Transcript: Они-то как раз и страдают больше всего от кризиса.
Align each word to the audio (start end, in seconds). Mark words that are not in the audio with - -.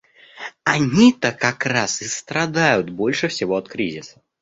Они-то 0.63 1.31
как 1.31 1.63
раз 1.67 2.01
и 2.01 2.07
страдают 2.07 2.89
больше 2.89 3.27
всего 3.27 3.55
от 3.55 3.69
кризиса. 3.69 4.19